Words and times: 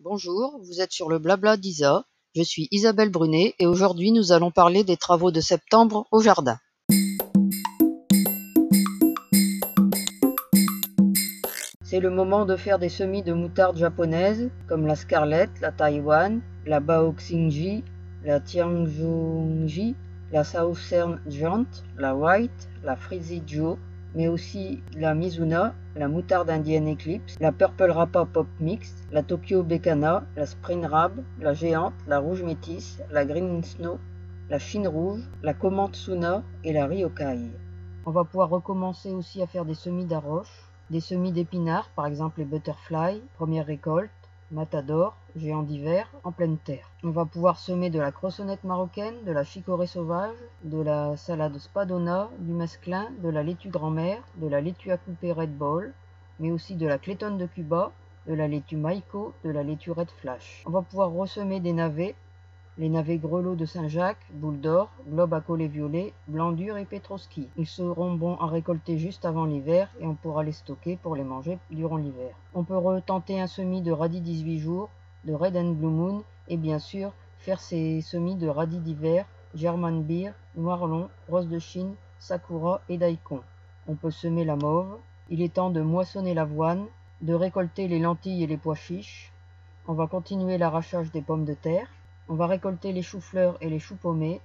Bonjour, 0.00 0.60
vous 0.62 0.80
êtes 0.80 0.92
sur 0.92 1.08
le 1.08 1.18
Blabla 1.18 1.56
d'Isa. 1.56 2.04
Je 2.36 2.42
suis 2.42 2.68
Isabelle 2.70 3.10
Brunet 3.10 3.56
et 3.58 3.66
aujourd'hui 3.66 4.12
nous 4.12 4.30
allons 4.30 4.52
parler 4.52 4.84
des 4.84 4.96
travaux 4.96 5.32
de 5.32 5.40
septembre 5.40 6.06
au 6.12 6.20
jardin. 6.20 6.56
C'est 11.82 11.98
le 11.98 12.10
moment 12.10 12.46
de 12.46 12.54
faire 12.54 12.78
des 12.78 12.88
semis 12.88 13.24
de 13.24 13.32
moutarde 13.32 13.76
japonaise 13.76 14.52
comme 14.68 14.86
la 14.86 14.94
Scarlett, 14.94 15.50
la 15.60 15.72
Taiwan, 15.72 16.42
la 16.64 16.78
Baoxingji, 16.78 17.82
la 18.22 18.38
Tianzhongji, 18.38 19.96
la 20.30 20.44
Southern 20.44 21.20
Giant, 21.26 21.66
la 21.96 22.14
White, 22.14 22.68
la 22.84 22.94
Frizzy 22.94 23.42
Joe, 23.44 23.76
mais 24.14 24.28
aussi 24.28 24.82
la 24.96 25.14
Mizuna, 25.14 25.74
la 25.96 26.08
moutarde 26.08 26.50
indienne 26.50 26.92
Eclipse, 26.92 27.36
la 27.40 27.52
Purple 27.52 27.90
Rapa 27.90 28.24
Pop 28.24 28.46
Mix, 28.60 28.94
la 29.12 29.22
Tokyo 29.22 29.62
Becana, 29.62 30.24
la 30.36 30.46
Spring 30.46 30.84
Rab, 30.84 31.22
la 31.40 31.54
Géante, 31.54 31.94
la 32.06 32.18
Rouge 32.18 32.42
Métis, 32.42 33.00
la 33.10 33.24
Green 33.24 33.62
Snow, 33.62 33.98
la 34.48 34.58
Chine 34.58 34.88
Rouge, 34.88 35.22
la 35.42 35.54
Komatsuna 35.54 36.42
et 36.64 36.72
la 36.72 36.86
Ryokai. 36.86 37.50
On 38.06 38.10
va 38.10 38.24
pouvoir 38.24 38.48
recommencer 38.48 39.10
aussi 39.10 39.42
à 39.42 39.46
faire 39.46 39.64
des 39.64 39.74
semis 39.74 40.06
d'arroche, 40.06 40.68
des 40.90 41.00
semis 41.00 41.32
d'épinards, 41.32 41.90
par 41.94 42.06
exemple 42.06 42.40
les 42.40 42.46
Butterfly, 42.46 43.20
première 43.34 43.66
récolte, 43.66 44.10
Matador, 44.50 45.14
géant 45.36 45.62
d'hiver, 45.62 46.10
en 46.24 46.32
pleine 46.32 46.56
terre. 46.56 46.90
On 47.04 47.10
va 47.10 47.26
pouvoir 47.26 47.58
semer 47.58 47.90
de 47.90 47.98
la 47.98 48.12
croissonnette 48.12 48.64
marocaine, 48.64 49.22
de 49.26 49.32
la 49.32 49.44
chicorée 49.44 49.86
sauvage, 49.86 50.36
de 50.64 50.80
la 50.80 51.18
salade 51.18 51.58
spadona, 51.58 52.30
du 52.38 52.52
mesclin, 52.52 53.08
de 53.22 53.28
la 53.28 53.42
laitue 53.42 53.68
grand-mère, 53.68 54.22
de 54.36 54.48
la 54.48 54.62
laitue 54.62 54.90
à 54.90 54.96
couper 54.96 55.32
Red 55.32 55.54
Ball, 55.54 55.92
mais 56.40 56.50
aussi 56.50 56.76
de 56.76 56.86
la 56.86 56.96
clétonne 56.96 57.36
de 57.36 57.44
Cuba, 57.44 57.92
de 58.26 58.32
la 58.32 58.48
laitue 58.48 58.78
maïko, 58.78 59.34
de 59.44 59.50
la 59.50 59.62
laitue 59.62 59.90
Red 59.90 60.10
Flash. 60.10 60.62
On 60.64 60.70
va 60.70 60.80
pouvoir 60.80 61.10
ressemer 61.10 61.60
des 61.60 61.74
navets, 61.74 62.14
les 62.78 62.88
navets 62.88 63.18
grelots 63.18 63.56
de 63.56 63.64
Saint-Jacques, 63.64 64.24
boule 64.32 64.60
d'or, 64.60 64.88
globe 65.08 65.34
à 65.34 65.40
collet 65.40 65.66
violet, 65.66 66.12
blanc 66.28 66.52
dur 66.52 66.76
et 66.76 66.84
pétroski. 66.84 67.48
Ils 67.56 67.66
seront 67.66 68.14
bons 68.14 68.36
à 68.36 68.46
récolter 68.46 68.98
juste 68.98 69.24
avant 69.24 69.46
l'hiver 69.46 69.88
et 70.00 70.06
on 70.06 70.14
pourra 70.14 70.44
les 70.44 70.52
stocker 70.52 70.96
pour 70.96 71.16
les 71.16 71.24
manger 71.24 71.58
durant 71.72 71.96
l'hiver. 71.96 72.36
On 72.54 72.62
peut 72.62 72.76
retenter 72.76 73.40
un 73.40 73.48
semis 73.48 73.82
de 73.82 73.90
radis 73.90 74.20
18 74.20 74.60
jours, 74.60 74.90
de 75.24 75.34
Red 75.34 75.56
and 75.56 75.72
Blue 75.72 75.88
Moon 75.88 76.22
et 76.46 76.56
bien 76.56 76.78
sûr 76.78 77.12
faire 77.38 77.60
ses 77.60 78.00
semis 78.00 78.36
de 78.36 78.46
radis 78.46 78.78
d'hiver, 78.78 79.26
German 79.56 80.04
Beer, 80.04 80.30
Noirlon, 80.54 81.08
Rose 81.28 81.48
de 81.48 81.58
Chine, 81.58 81.94
Sakura 82.20 82.80
et 82.88 82.96
Daikon. 82.96 83.40
On 83.88 83.96
peut 83.96 84.12
semer 84.12 84.44
la 84.44 84.54
mauve. 84.54 84.98
Il 85.30 85.42
est 85.42 85.54
temps 85.54 85.70
de 85.70 85.80
moissonner 85.80 86.32
l'avoine, 86.32 86.86
de 87.22 87.34
récolter 87.34 87.88
les 87.88 87.98
lentilles 87.98 88.44
et 88.44 88.46
les 88.46 88.56
pois 88.56 88.76
chiches. 88.76 89.32
On 89.88 89.94
va 89.94 90.06
continuer 90.06 90.58
l'arrachage 90.58 91.10
des 91.10 91.22
pommes 91.22 91.44
de 91.44 91.54
terre. 91.54 91.88
On 92.30 92.34
va 92.34 92.46
récolter 92.46 92.92
les 92.92 93.00
choux-fleurs 93.00 93.56
et 93.62 93.70
les 93.70 93.78
choux 93.78 93.96
paumés. 93.96 94.42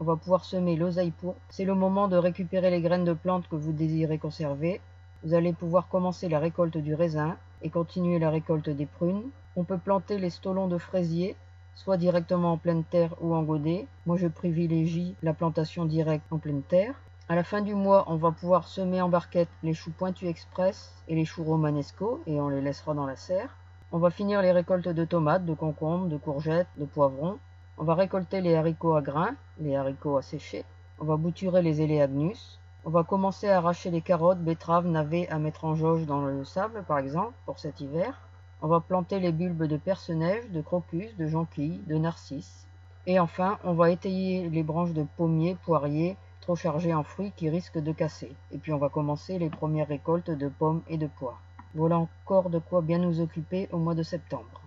On 0.00 0.04
va 0.04 0.16
pouvoir 0.16 0.44
semer 0.44 0.74
l'oseille 0.74 1.12
pourpre. 1.12 1.40
C'est 1.50 1.64
le 1.64 1.76
moment 1.76 2.08
de 2.08 2.16
récupérer 2.16 2.68
les 2.68 2.80
graines 2.80 3.04
de 3.04 3.12
plantes 3.12 3.46
que 3.48 3.54
vous 3.54 3.72
désirez 3.72 4.18
conserver. 4.18 4.80
Vous 5.22 5.32
allez 5.32 5.52
pouvoir 5.52 5.86
commencer 5.86 6.28
la 6.28 6.40
récolte 6.40 6.78
du 6.78 6.96
raisin 6.96 7.36
et 7.62 7.70
continuer 7.70 8.18
la 8.18 8.30
récolte 8.30 8.70
des 8.70 8.86
prunes. 8.86 9.22
On 9.54 9.62
peut 9.62 9.78
planter 9.78 10.18
les 10.18 10.30
stolons 10.30 10.66
de 10.66 10.78
fraisier, 10.78 11.36
soit 11.76 11.96
directement 11.96 12.54
en 12.54 12.58
pleine 12.58 12.82
terre 12.82 13.14
ou 13.20 13.36
en 13.36 13.44
godet. 13.44 13.86
Moi, 14.04 14.16
je 14.16 14.26
privilégie 14.26 15.14
la 15.22 15.32
plantation 15.32 15.84
directe 15.84 16.26
en 16.32 16.38
pleine 16.38 16.62
terre. 16.62 16.96
À 17.28 17.36
la 17.36 17.44
fin 17.44 17.60
du 17.60 17.76
mois, 17.76 18.04
on 18.08 18.16
va 18.16 18.32
pouvoir 18.32 18.66
semer 18.66 19.00
en 19.00 19.08
barquette 19.08 19.48
les 19.62 19.74
choux 19.74 19.92
pointus 19.92 20.28
express 20.28 20.92
et 21.06 21.14
les 21.14 21.24
choux 21.24 21.44
romanesco 21.44 22.20
et 22.26 22.40
on 22.40 22.48
les 22.48 22.60
laissera 22.60 22.94
dans 22.94 23.06
la 23.06 23.14
serre. 23.14 23.56
On 23.94 23.98
va 23.98 24.08
finir 24.08 24.40
les 24.40 24.52
récoltes 24.52 24.88
de 24.88 25.04
tomates, 25.04 25.44
de 25.44 25.52
concombres, 25.52 26.06
de 26.06 26.16
courgettes, 26.16 26.66
de 26.78 26.86
poivrons. 26.86 27.38
On 27.76 27.84
va 27.84 27.94
récolter 27.94 28.40
les 28.40 28.54
haricots 28.54 28.94
à 28.94 29.02
grains, 29.02 29.34
les 29.60 29.76
haricots 29.76 30.16
à 30.16 30.22
sécher. 30.22 30.64
On 30.98 31.04
va 31.04 31.18
bouturer 31.18 31.60
les 31.60 31.82
éléagnus. 31.82 32.58
On 32.86 32.90
va 32.90 33.04
commencer 33.04 33.50
à 33.50 33.58
arracher 33.58 33.90
les 33.90 34.00
carottes, 34.00 34.38
betteraves, 34.38 34.86
navets 34.86 35.28
à 35.28 35.38
mettre 35.38 35.66
en 35.66 35.74
jauge 35.74 36.06
dans 36.06 36.22
le 36.22 36.42
sable, 36.42 36.84
par 36.88 37.00
exemple, 37.00 37.34
pour 37.44 37.58
cet 37.58 37.82
hiver. 37.82 38.18
On 38.62 38.66
va 38.66 38.80
planter 38.80 39.20
les 39.20 39.30
bulbes 39.30 39.64
de 39.64 39.76
perce-neige, 39.76 40.48
de 40.48 40.62
crocus, 40.62 41.14
de 41.18 41.26
jonquilles, 41.26 41.82
de 41.86 41.98
narcisses. 41.98 42.66
Et 43.06 43.20
enfin, 43.20 43.58
on 43.62 43.74
va 43.74 43.90
étayer 43.90 44.48
les 44.48 44.62
branches 44.62 44.94
de 44.94 45.04
pommiers, 45.18 45.58
poiriers, 45.66 46.16
trop 46.40 46.56
chargées 46.56 46.94
en 46.94 47.02
fruits 47.02 47.34
qui 47.36 47.50
risquent 47.50 47.82
de 47.82 47.92
casser. 47.92 48.32
Et 48.52 48.56
puis 48.56 48.72
on 48.72 48.78
va 48.78 48.88
commencer 48.88 49.38
les 49.38 49.50
premières 49.50 49.88
récoltes 49.88 50.30
de 50.30 50.48
pommes 50.48 50.80
et 50.88 50.96
de 50.96 51.10
pois. 51.18 51.36
Voilà 51.74 51.98
encore 51.98 52.50
de 52.50 52.58
quoi 52.58 52.82
bien 52.82 52.98
nous 52.98 53.20
occuper 53.20 53.68
au 53.72 53.78
mois 53.78 53.94
de 53.94 54.02
septembre. 54.02 54.61